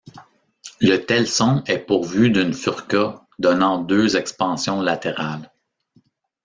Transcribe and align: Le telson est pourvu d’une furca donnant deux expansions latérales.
Le 0.79 0.97
telson 0.97 1.61
est 1.67 1.77
pourvu 1.77 2.31
d’une 2.31 2.55
furca 2.55 3.23
donnant 3.37 3.77
deux 3.79 4.17
expansions 4.17 4.81
latérales. 4.81 5.53